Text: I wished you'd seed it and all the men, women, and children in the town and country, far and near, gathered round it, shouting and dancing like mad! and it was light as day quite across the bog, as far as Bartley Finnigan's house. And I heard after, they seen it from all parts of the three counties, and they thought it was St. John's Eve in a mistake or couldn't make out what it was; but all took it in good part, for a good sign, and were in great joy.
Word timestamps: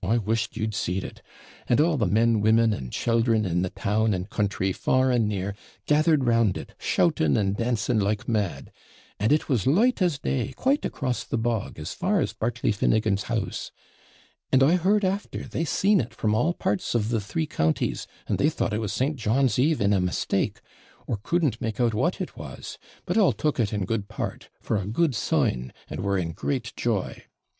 I 0.03 0.17
wished 0.17 0.57
you'd 0.57 0.73
seed 0.73 1.03
it 1.03 1.21
and 1.69 1.79
all 1.79 1.95
the 1.95 2.07
men, 2.07 2.41
women, 2.41 2.73
and 2.73 2.91
children 2.91 3.45
in 3.45 3.61
the 3.61 3.69
town 3.69 4.15
and 4.15 4.27
country, 4.27 4.73
far 4.73 5.11
and 5.11 5.29
near, 5.29 5.53
gathered 5.85 6.23
round 6.23 6.57
it, 6.57 6.73
shouting 6.79 7.37
and 7.37 7.55
dancing 7.55 7.99
like 7.99 8.27
mad! 8.27 8.71
and 9.19 9.31
it 9.31 9.47
was 9.47 9.67
light 9.67 10.01
as 10.01 10.17
day 10.17 10.53
quite 10.53 10.85
across 10.85 11.23
the 11.23 11.37
bog, 11.37 11.77
as 11.77 11.93
far 11.93 12.19
as 12.19 12.33
Bartley 12.33 12.71
Finnigan's 12.71 13.25
house. 13.29 13.71
And 14.51 14.63
I 14.63 14.75
heard 14.75 15.05
after, 15.05 15.43
they 15.43 15.65
seen 15.65 16.01
it 16.01 16.15
from 16.15 16.33
all 16.33 16.53
parts 16.55 16.95
of 16.95 17.09
the 17.09 17.21
three 17.21 17.45
counties, 17.45 18.07
and 18.27 18.39
they 18.39 18.49
thought 18.49 18.73
it 18.73 18.79
was 18.81 18.91
St. 18.91 19.17
John's 19.17 19.59
Eve 19.59 19.81
in 19.81 19.93
a 19.93 20.01
mistake 20.01 20.61
or 21.05 21.19
couldn't 21.21 21.61
make 21.61 21.79
out 21.79 21.93
what 21.93 22.19
it 22.19 22.35
was; 22.35 22.79
but 23.05 23.19
all 23.19 23.33
took 23.33 23.59
it 23.59 23.71
in 23.71 23.85
good 23.85 24.07
part, 24.07 24.49
for 24.61 24.77
a 24.77 24.87
good 24.87 25.13
sign, 25.13 25.71
and 25.87 25.99
were 25.99 26.17
in 26.17 26.31
great 26.31 26.73
joy. 26.75 27.25